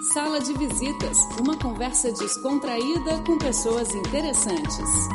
[0.00, 5.08] Sala de Visitas, uma conversa descontraída com pessoas interessantes.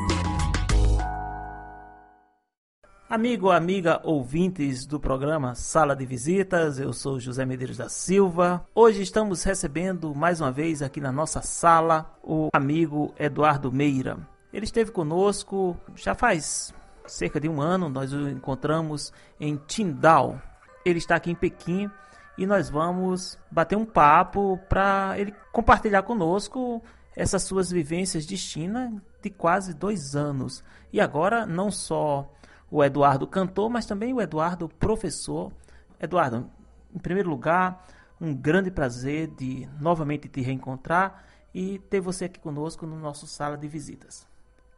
[3.10, 8.64] Amigo, amiga, ouvintes do programa Sala de Visitas, eu sou José Medeiros da Silva.
[8.76, 14.20] Hoje estamos recebendo mais uma vez aqui na nossa sala o amigo Eduardo Meira.
[14.54, 16.72] Ele esteve conosco já faz
[17.08, 20.40] cerca de um ano, nós o encontramos em Tindal.
[20.86, 21.90] Ele está aqui em Pequim
[22.38, 26.82] e nós vamos bater um papo para ele compartilhar conosco
[27.16, 30.64] essas suas vivências de China de quase dois anos.
[30.92, 32.30] E agora, não só
[32.70, 35.52] o Eduardo cantor, mas também o Eduardo professor.
[36.00, 36.50] Eduardo,
[36.94, 37.88] em primeiro lugar,
[38.20, 43.58] um grande prazer de novamente te reencontrar e ter você aqui conosco no nosso sala
[43.58, 44.28] de visitas.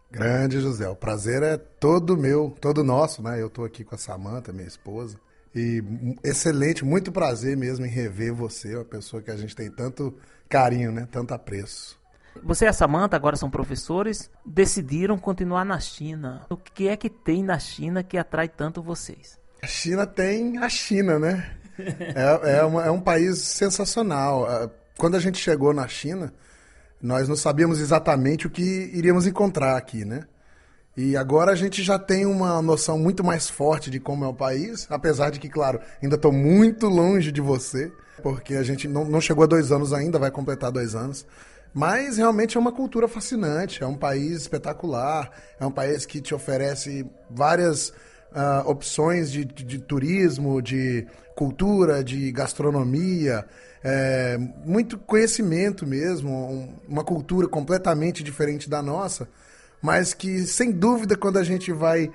[0.10, 3.42] Grande José, o prazer é todo meu, todo nosso, né?
[3.42, 5.20] Eu estou aqui com a Samanta, minha esposa,
[5.56, 5.84] e
[6.24, 10.16] excelente, muito prazer mesmo em rever você, uma pessoa que a gente tem tanto
[10.48, 11.08] carinho, né?
[11.12, 11.98] Tanto apreço.
[12.44, 16.46] Você e a Samanta agora são professores, decidiram continuar na China.
[16.50, 19.40] O que é que tem na China que atrai tanto vocês?
[19.62, 21.52] A China tem a China, né?
[21.80, 24.46] é, é, uma, é um país sensacional.
[24.46, 26.34] Ah, quando a gente chegou na China,
[27.02, 30.24] nós não sabíamos exatamente o que iríamos encontrar aqui, né?
[30.98, 34.34] E agora a gente já tem uma noção muito mais forte de como é o
[34.34, 37.92] país, apesar de que, claro, ainda estou muito longe de você,
[38.24, 41.24] porque a gente não, não chegou a dois anos ainda, vai completar dois anos.
[41.72, 46.34] Mas realmente é uma cultura fascinante, é um país espetacular, é um país que te
[46.34, 53.46] oferece várias uh, opções de, de, de, turismo, de cultura, de gastronomia,
[53.84, 59.28] é, muito conhecimento mesmo, um, uma cultura completamente diferente da nossa
[59.82, 62.12] mas que sem dúvida quando a gente vai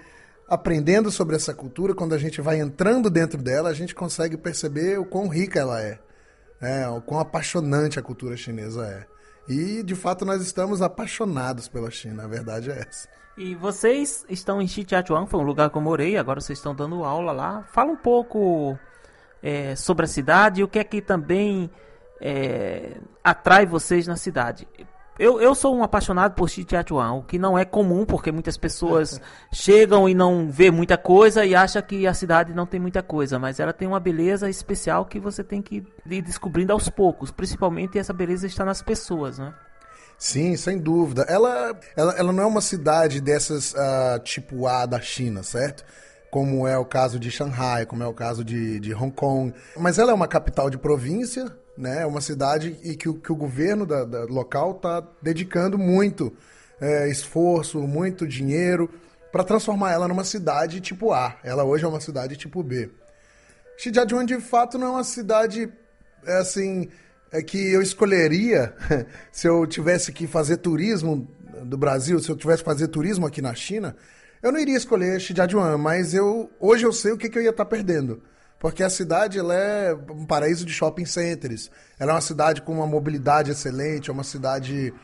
[0.48, 4.98] aprendendo sobre essa cultura, quando a gente vai entrando dentro dela, a gente consegue perceber
[4.98, 5.98] o quão rica ela é,
[6.60, 6.88] né?
[6.88, 9.06] o quão apaixonante a cultura chinesa é.
[9.48, 13.08] E de fato nós estamos apaixonados pela China, a verdade é essa.
[13.36, 17.02] E vocês estão em Xijiazhuang, foi um lugar que eu morei, agora vocês estão dando
[17.02, 17.62] aula lá.
[17.72, 18.78] Fala um pouco
[19.42, 21.70] é, sobre a cidade e o que é que também
[22.20, 24.68] é, atrai vocês na cidade.
[25.18, 29.20] Eu, eu sou um apaixonado por Xijiachuan, o que não é comum, porque muitas pessoas
[29.52, 33.38] chegam e não vê muita coisa e acham que a cidade não tem muita coisa,
[33.38, 37.30] mas ela tem uma beleza especial que você tem que ir descobrindo aos poucos.
[37.30, 39.52] Principalmente essa beleza está nas pessoas, né?
[40.16, 41.26] Sim, sem dúvida.
[41.28, 45.84] Ela, ela, ela não é uma cidade dessas uh, tipo A da China, certo?
[46.30, 49.52] Como é o caso de Shanghai, como é o caso de, de Hong Kong.
[49.76, 52.02] Mas ela é uma capital de província, né?
[52.02, 56.32] É uma cidade e que, que o governo da, da local está dedicando muito
[56.80, 58.90] é, esforço, muito dinheiro
[59.30, 61.36] para transformar ela numa cidade tipo A.
[61.42, 62.90] Ela hoje é uma cidade tipo B.
[63.78, 65.72] Shijiazhuang, de fato, não é uma cidade
[66.24, 66.88] é assim
[67.32, 68.74] é que eu escolheria
[69.32, 71.26] se eu tivesse que fazer turismo
[71.64, 73.96] do Brasil, se eu tivesse que fazer turismo aqui na China,
[74.42, 77.50] eu não iria escolher Shijiazhuang, mas eu hoje eu sei o que, que eu ia
[77.50, 78.22] estar tá perdendo
[78.62, 81.68] porque a cidade ela é um paraíso de shopping centers.
[81.98, 84.94] Ela é uma cidade com uma mobilidade excelente, é uma cidade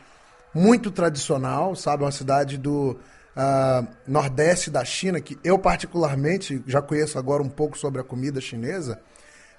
[0.55, 2.03] muito tradicional, sabe?
[2.03, 7.49] É uma cidade do uh, nordeste da China, que eu particularmente já conheço agora um
[7.49, 8.97] pouco sobre a comida chinesa.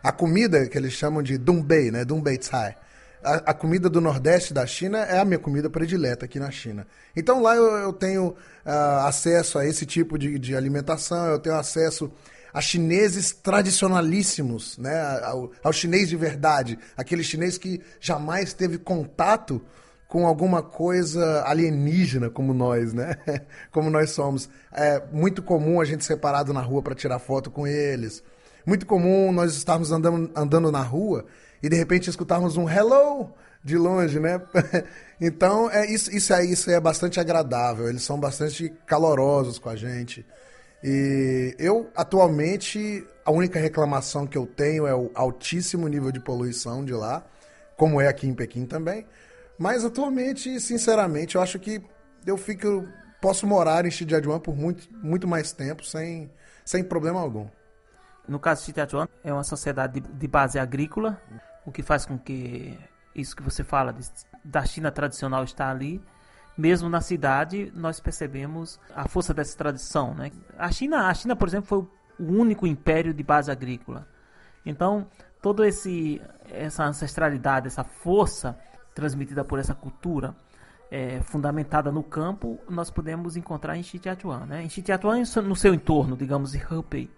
[0.02, 2.02] A comida que eles chamam de Dunbei, né?
[2.02, 2.76] Dunbei Cai.
[3.22, 6.86] A, a, comida do Nordeste da China é a minha comida predileta aqui na China.
[7.14, 11.56] Então lá eu, eu tenho uh, acesso a esse tipo de, de alimentação, eu tenho
[11.56, 12.10] acesso
[12.52, 15.00] a chineses tradicionalíssimos, né?
[15.22, 19.62] Ao, ao, chinês de verdade, aquele chinês que jamais teve contato
[20.08, 23.16] com alguma coisa alienígena como nós, né?
[23.70, 24.48] Como nós somos.
[24.72, 28.22] É muito comum a gente ser parado na rua para tirar foto com eles.
[28.66, 31.26] Muito comum nós estarmos andando, andando na rua
[31.62, 34.40] e de repente escutarmos um hello de longe, né?
[35.20, 37.88] então, é isso, isso, é, isso é bastante agradável.
[37.88, 40.26] Eles são bastante calorosos com a gente.
[40.82, 46.84] E eu, atualmente, a única reclamação que eu tenho é o altíssimo nível de poluição
[46.84, 47.24] de lá,
[47.76, 49.06] como é aqui em Pequim também.
[49.58, 51.82] Mas atualmente, sinceramente, eu acho que
[52.26, 52.88] eu fico
[53.20, 56.30] posso morar em Shijiazhuang por muito, muito mais tempo sem,
[56.64, 57.46] sem problema algum.
[58.26, 58.80] No caso de
[59.22, 61.20] é uma sociedade de, de base agrícola,
[61.66, 62.78] o que faz com que
[63.14, 64.06] isso que você fala de,
[64.44, 66.02] da China tradicional está ali
[66.60, 70.14] mesmo na cidade, nós percebemos a força dessa tradição.
[70.14, 70.30] Né?
[70.58, 71.78] A, China, a China, por exemplo, foi
[72.24, 74.06] o único império de base agrícola.
[74.64, 75.06] Então,
[75.40, 78.58] toda essa ancestralidade, essa força
[78.94, 80.36] transmitida por essa cultura
[80.90, 84.46] é, fundamentada no campo, nós podemos encontrar em Xijiazhuang.
[84.46, 84.62] Né?
[84.64, 87.10] Em Xijiazhuang, no seu entorno, digamos, em Hebei.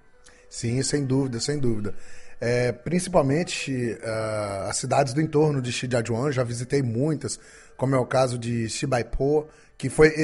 [0.49, 1.94] Sim, sem dúvida, sem dúvida.
[2.43, 7.39] é, principalmente uh, as cidades do entorno de Shijiazhuang, já visitei muitas,
[7.82, 10.14] como é o caso de Xibaipo, que foi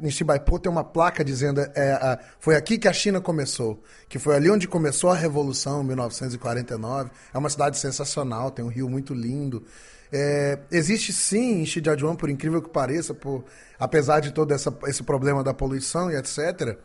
[0.00, 4.34] em Xibaipo tem uma placa dizendo é, foi aqui que a China começou, que foi
[4.34, 7.10] ali onde começou a revolução, em 1949.
[7.34, 9.62] É uma cidade sensacional, tem um rio muito lindo.
[10.10, 13.44] É, existe sim em Shijiazhuang, por incrível que pareça, por,
[13.78, 16.78] apesar de todo essa, esse problema da poluição e etc.,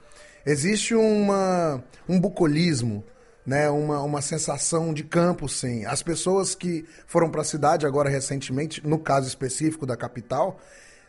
[0.45, 3.01] existe uma, um bucolismo,
[3.48, 5.86] né, uma, uma sensação de campo, sim.
[5.86, 10.60] As pessoas que foram para a cidade agora recentemente, no caso específico da capital,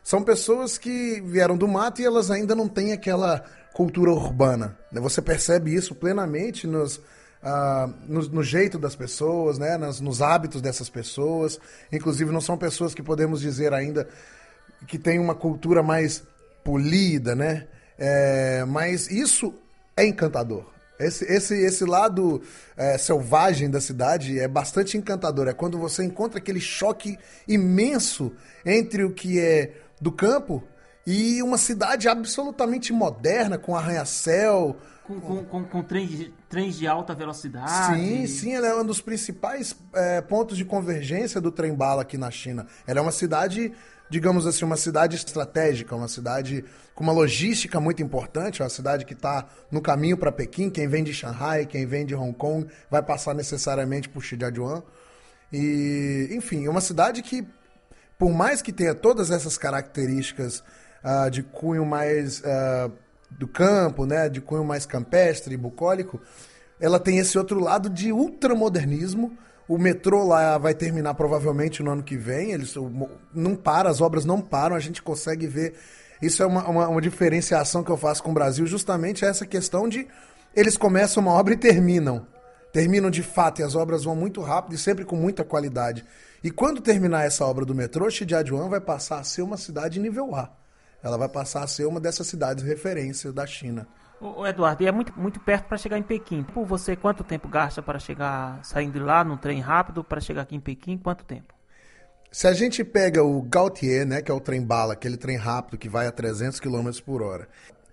[0.04, 3.44] são pessoas que vieram do mato e elas ainda não têm aquela
[3.74, 4.78] cultura urbana.
[4.92, 5.00] Né?
[5.00, 9.76] Você percebe isso plenamente nos, uh, no, no, jeito das pessoas, né?
[9.76, 11.58] Nas, nos hábitos dessas pessoas.
[11.92, 14.08] Inclusive, não são pessoas que podemos dizer ainda
[14.86, 16.22] que têm uma cultura mais
[16.62, 17.66] polida, né?
[17.98, 19.52] É, mas isso
[19.96, 20.77] é encantador.
[20.98, 22.42] Esse, esse, esse lado
[22.76, 25.48] é, selvagem da cidade é bastante encantador.
[25.48, 28.32] É quando você encontra aquele choque imenso
[28.64, 30.62] entre o que é do campo
[31.06, 34.76] e uma cidade absolutamente moderna, com arranha-céu.
[35.04, 37.98] Com, com, com, com trens, de, trens de alta velocidade.
[37.98, 42.30] Sim, sim, ela é um dos principais é, pontos de convergência do trem-bala aqui na
[42.30, 42.66] China.
[42.86, 43.72] Ela é uma cidade,
[44.10, 46.64] digamos assim, uma cidade estratégica, uma cidade
[46.94, 50.70] com uma logística muito importante, uma cidade que está no caminho para Pequim.
[50.70, 54.82] Quem vem de Shanghai, quem vem de Hong Kong, vai passar necessariamente por Shijiazhuang.
[55.52, 57.46] E, enfim, é uma cidade que
[58.18, 60.62] por mais que tenha todas essas características
[61.04, 62.92] uh, de cunho mais uh,
[63.30, 66.20] do campo, né, de cunho mais campestre, bucólico,
[66.80, 69.38] ela tem esse outro lado de ultramodernismo.
[69.68, 72.52] O metrô lá vai terminar provavelmente no ano que vem.
[72.52, 72.74] Eles
[73.34, 74.74] não para, as obras não param.
[74.74, 75.74] A gente consegue ver.
[76.22, 79.88] Isso é uma, uma, uma diferenciação que eu faço com o Brasil, justamente essa questão
[79.88, 80.08] de
[80.56, 82.26] eles começam uma obra e terminam.
[82.72, 86.04] Terminam de fato e as obras vão muito rápido e sempre com muita qualidade.
[86.42, 90.34] E quando terminar essa obra do metrô, Shijiazhuang vai passar a ser uma cidade nível
[90.34, 90.50] A.
[91.02, 93.86] Ela vai passar a ser uma dessas cidades referência da China.
[94.20, 96.42] O Eduardo, e é muito, muito perto para chegar em Pequim.
[96.42, 100.42] Por você, quanto tempo gasta para chegar, saindo de lá num trem rápido, para chegar
[100.42, 100.98] aqui em Pequim?
[100.98, 101.54] Quanto tempo?
[102.30, 105.78] Se a gente pega o Gautier, né, que é o trem bala, aquele trem rápido
[105.78, 107.48] que vai a 300 km por hora,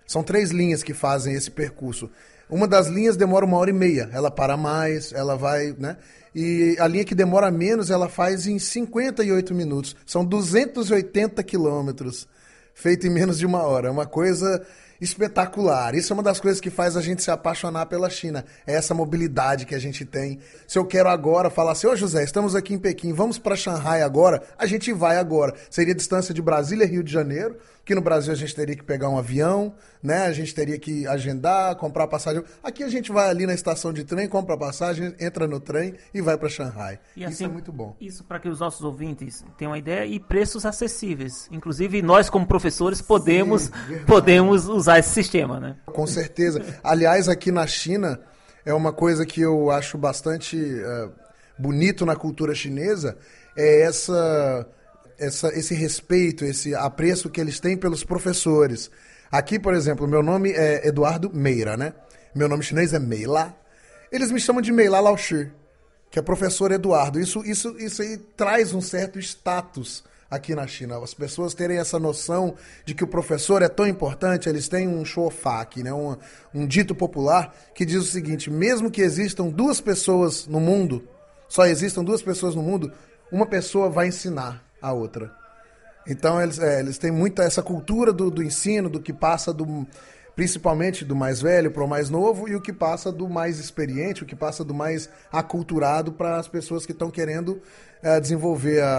[0.06, 2.10] são três linhas que fazem esse percurso.
[2.50, 5.96] Uma das linhas demora uma hora e meia, ela para mais, ela vai, né?
[6.34, 9.96] E a linha que demora menos, ela faz em 58 minutos.
[10.04, 12.28] São 280 quilômetros,
[12.74, 13.88] feito em menos de uma hora.
[13.88, 14.64] É uma coisa
[15.00, 15.94] espetacular.
[15.94, 18.44] Isso é uma das coisas que faz a gente se apaixonar pela China.
[18.66, 20.38] É essa mobilidade que a gente tem.
[20.66, 23.56] Se eu quero agora falar assim, ô oh, José, estamos aqui em Pequim, vamos para
[23.56, 25.54] Xangai agora, a gente vai agora.
[25.70, 28.82] Seria a distância de Brasília Rio de Janeiro, que no Brasil a gente teria que
[28.82, 29.72] pegar um avião,
[30.02, 30.26] né?
[30.26, 32.42] A gente teria que agendar, comprar passagem.
[32.60, 36.20] Aqui a gente vai ali na estação de trem, compra passagem, entra no trem e
[36.20, 36.98] vai para Xangai.
[37.16, 37.94] E isso assim, é muito bom.
[38.00, 41.48] Isso para que os nossos ouvintes tenham uma ideia e preços acessíveis.
[41.52, 45.76] Inclusive nós como professores podemos Sim, podemos usar esse sistema, né?
[45.86, 46.62] Com certeza.
[46.82, 48.20] Aliás, aqui na China
[48.64, 51.12] é uma coisa que eu acho bastante uh,
[51.58, 53.16] bonito na cultura chinesa
[53.56, 54.66] é essa
[55.18, 58.90] essa, esse respeito, esse apreço que eles têm pelos professores.
[59.30, 61.94] Aqui, por exemplo, meu nome é Eduardo Meira, né?
[62.34, 63.56] Meu nome chinês é Meila.
[64.12, 65.50] Eles me chamam de Meila Laoshi,
[66.10, 67.18] que é professor Eduardo.
[67.18, 71.02] Isso, isso, isso aí traz um certo status aqui na China.
[71.02, 72.54] As pessoas terem essa noção
[72.84, 75.92] de que o professor é tão importante, eles têm um shofá aqui, né?
[75.92, 76.16] um,
[76.54, 81.06] um dito popular que diz o seguinte: mesmo que existam duas pessoas no mundo,
[81.48, 82.92] só existam duas pessoas no mundo,
[83.30, 85.32] uma pessoa vai ensinar a outra.
[86.08, 89.86] Então eles, é, eles têm muita essa cultura do, do ensino, do que passa do
[90.36, 94.22] principalmente do mais velho para o mais novo e o que passa do mais experiente,
[94.22, 97.60] o que passa do mais aculturado para as pessoas que estão querendo
[98.02, 98.98] é, desenvolver a,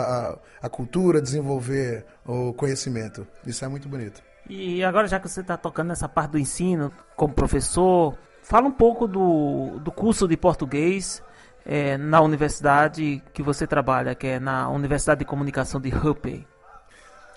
[0.61, 3.27] a, a, cultura, desenvolver o conhecimento.
[3.45, 4.21] Isso é muito bonito.
[4.49, 8.71] E agora, já que você está tocando nessa parte do ensino, como professor, fala um
[8.71, 11.21] pouco do, do curso de português
[11.65, 16.47] é, na universidade que você trabalha, que é na Universidade de Comunicação de Hubei?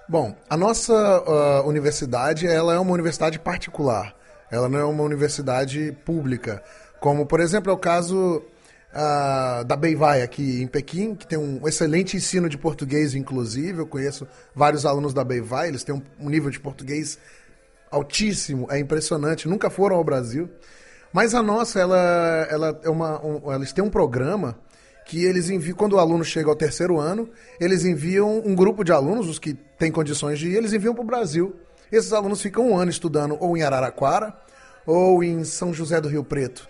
[0.09, 4.15] Bom, a nossa uh, universidade ela é uma universidade particular.
[4.51, 6.63] Ela não é uma universidade pública,
[6.99, 8.43] como por exemplo é o caso
[8.93, 13.79] uh, da Beivai aqui em Pequim, que tem um excelente ensino de português, inclusive.
[13.79, 17.19] Eu conheço vários alunos da Beivai, eles têm um, um nível de português
[17.91, 19.49] altíssimo, é impressionante.
[19.49, 20.49] Nunca foram ao Brasil.
[21.13, 24.57] Mas a nossa, ela, ela é uma, um, eles têm um programa
[25.05, 27.29] que eles enviam, quando o aluno chega ao terceiro ano,
[27.59, 31.03] eles enviam um grupo de alunos, os que têm condições de ir, eles enviam para
[31.03, 31.57] o Brasil.
[31.91, 34.33] Esses alunos ficam um ano estudando ou em Araraquara
[34.87, 36.69] ou em São José do Rio Preto.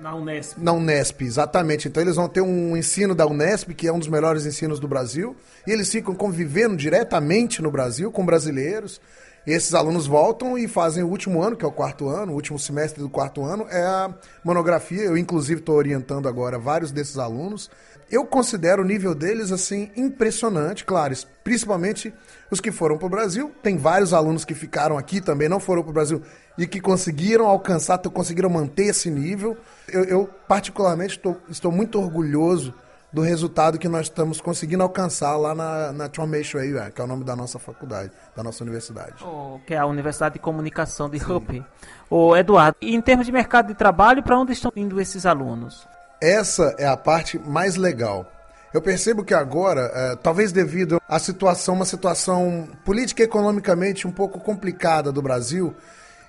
[0.00, 0.58] Na Unesp.
[0.58, 1.86] Na Unesp, exatamente.
[1.86, 4.88] Então eles vão ter um ensino da Unesp, que é um dos melhores ensinos do
[4.88, 9.00] Brasil, e eles ficam convivendo diretamente no Brasil com brasileiros.
[9.46, 12.34] E esses alunos voltam e fazem o último ano, que é o quarto ano, o
[12.34, 14.14] último semestre do quarto ano, é a
[14.44, 15.02] monografia.
[15.02, 17.70] Eu, inclusive, estou orientando agora vários desses alunos.
[18.10, 21.14] Eu considero o nível deles, assim, impressionante, claro,
[21.44, 22.12] principalmente
[22.50, 23.52] os que foram para o Brasil.
[23.62, 26.22] Tem vários alunos que ficaram aqui também, não foram para o Brasil,
[26.60, 29.56] e que conseguiram alcançar, conseguiram manter esse nível.
[29.88, 32.74] Eu, eu particularmente, tô, estou muito orgulhoso
[33.10, 37.06] do resultado que nós estamos conseguindo alcançar lá na, na Transformation AUR, que é o
[37.06, 39.24] nome da nossa faculdade, da nossa universidade.
[39.24, 41.64] Oh, que é a Universidade de Comunicação de Hope.
[42.10, 45.88] O Eduardo, e em termos de mercado de trabalho, para onde estão indo esses alunos?
[46.20, 48.30] Essa é a parte mais legal.
[48.72, 54.12] Eu percebo que agora, é, talvez devido à situação, uma situação política e economicamente um
[54.12, 55.74] pouco complicada do Brasil,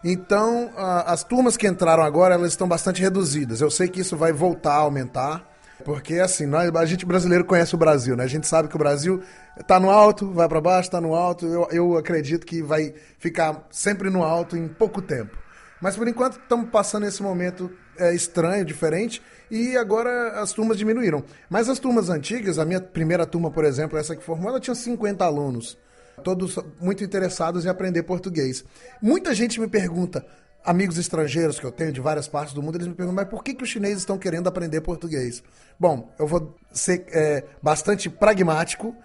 [0.04, 3.62] então a, as turmas que entraram agora elas estão bastante reduzidas.
[3.62, 5.50] Eu sei que isso vai voltar a aumentar.
[5.84, 8.24] Porque assim, nós, a gente brasileiro conhece o Brasil, né?
[8.24, 9.22] A gente sabe que o Brasil
[9.60, 11.46] está no alto, vai para baixo, está no alto.
[11.48, 15.36] Eu, eu acredito que vai ficar sempre no alto em pouco tempo.
[15.82, 21.24] Mas por enquanto estamos passando esse momento é, estranho, diferente, e agora as turmas diminuíram.
[21.50, 24.76] Mas as turmas antigas, a minha primeira turma, por exemplo, essa que formou, ela tinha
[24.76, 25.78] 50 alunos,
[26.22, 28.64] todos muito interessados em aprender português.
[29.02, 30.26] Muita gente me pergunta,
[30.64, 33.44] amigos estrangeiros que eu tenho de várias partes do mundo, eles me perguntam, mas por
[33.44, 35.44] que, que os chineses estão querendo aprender português?
[35.80, 38.96] Bom, eu vou ser é, bastante pragmático,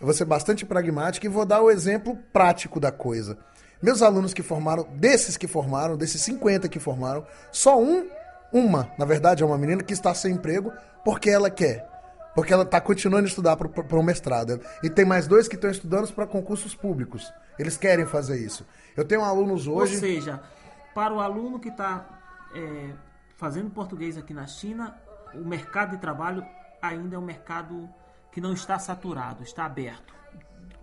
[0.00, 3.36] eu vou ser bastante pragmático e vou dar o exemplo prático da coisa.
[3.82, 8.08] Meus alunos que formaram, desses que formaram, desses 50 que formaram, só um,
[8.52, 10.72] uma, na verdade é uma menina que está sem emprego
[11.04, 11.97] porque ela quer.
[12.38, 14.60] Porque ela está continuando a estudar para o mestrado.
[14.80, 17.32] E tem mais dois que estão estudando para concursos públicos.
[17.58, 18.64] Eles querem fazer isso.
[18.96, 19.94] Eu tenho alunos hoje.
[19.94, 20.40] Ou seja,
[20.94, 22.06] para o aluno que está
[22.54, 22.90] é,
[23.36, 24.96] fazendo português aqui na China,
[25.34, 26.46] o mercado de trabalho
[26.80, 27.88] ainda é um mercado
[28.30, 30.14] que não está saturado, está aberto.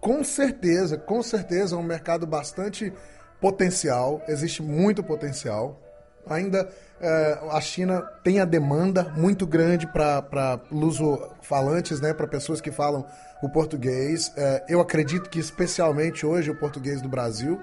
[0.01, 2.91] Com certeza, com certeza é um mercado bastante
[3.39, 5.81] potencial, existe muito potencial.
[6.27, 12.71] Ainda é, a China tem a demanda muito grande para luso-falantes, né, para pessoas que
[12.71, 13.05] falam
[13.41, 14.31] o português.
[14.35, 17.61] É, eu acredito que especialmente hoje o português do Brasil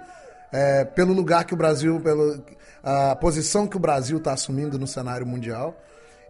[0.53, 5.27] é, pelo lugar que o Brasil, pela posição que o Brasil está assumindo no cenário
[5.27, 5.75] mundial.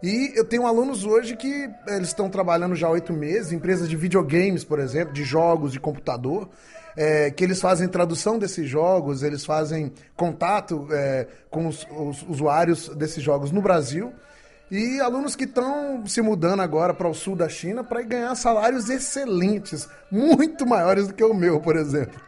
[0.03, 3.95] E eu tenho alunos hoje que eles estão trabalhando já há oito meses, empresas de
[3.95, 6.49] videogames, por exemplo, de jogos de computador,
[6.93, 12.89] é, que eles fazem tradução desses jogos, eles fazem contato é, com os, os, usuários
[12.89, 14.11] desses jogos no Brasil.
[14.69, 18.89] E alunos que estão se mudando agora para o sul da China para ganhar salários
[18.89, 22.19] excelentes, muito maiores do que o meu, por exemplo.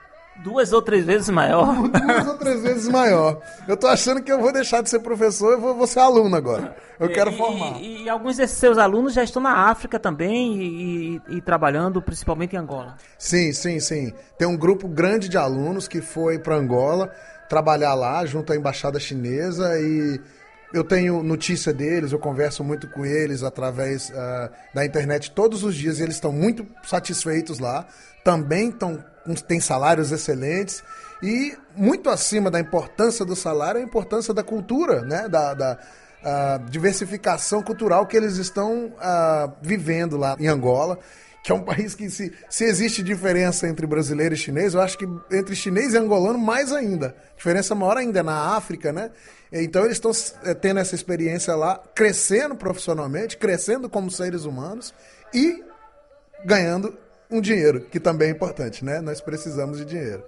[0.44, 1.88] Duas ou três vezes maior.
[1.88, 3.42] Duas ou três vezes maior.
[3.68, 6.36] Eu tô achando que eu vou deixar de ser professor e vou, vou ser aluno
[6.36, 6.76] agora.
[7.00, 7.82] Eu quero e, formar.
[7.82, 12.56] E, e, alguns desses seus alunos já estão na África também e, e, trabalhando principalmente
[12.56, 12.96] em Angola.
[13.18, 14.14] Sim, sim, sim.
[14.38, 17.12] Tem um grupo grande de alunos que foi para Angola
[17.50, 20.20] trabalhar lá junto à embaixada chinesa e
[20.74, 25.76] eu tenho notícia deles, eu converso muito com eles através uh, da internet todos os
[25.76, 27.88] dias e eles estão muito satisfeitos lá.
[28.26, 29.02] Também estão
[29.48, 30.84] têm salários excelentes
[31.24, 35.30] e muito acima da importância do salário, a importância da cultura, né?
[35.30, 35.78] da, da
[36.70, 38.94] diversificação cultural que eles estão
[39.62, 41.00] vivendo lá em Angola
[41.46, 44.98] que é um país que, se, se existe diferença entre brasileiro e chinês, eu acho
[44.98, 47.16] que entre chinês e angolano, mais ainda.
[47.38, 49.12] Diferença maior ainda é na África, né?
[49.52, 50.12] Então eles estão
[50.44, 54.92] é, tendo essa experiência lá, crescendo profissionalmente, crescendo como seres humanos
[55.32, 55.64] e
[56.44, 56.98] ganhando
[57.30, 59.02] um dinheiro, que também é importante, né?
[59.02, 60.24] Nós precisamos de dinheiro.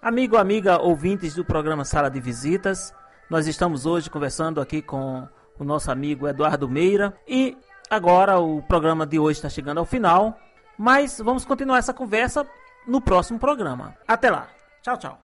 [0.00, 2.92] Amigo, amiga, ouvintes do programa Sala de Visitas,
[3.30, 5.26] nós estamos hoje conversando aqui com
[5.58, 7.56] o nosso amigo Eduardo Meira e
[7.88, 10.38] agora o programa de hoje está chegando ao final,
[10.76, 12.46] mas vamos continuar essa conversa
[12.86, 13.96] no próximo programa.
[14.06, 14.48] Até lá.
[14.82, 15.23] Tchau, tchau.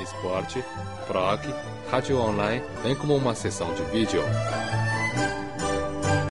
[0.00, 0.64] esporte,
[1.08, 1.52] rock,
[1.90, 4.22] rádio online, bem como uma sessão de vídeo.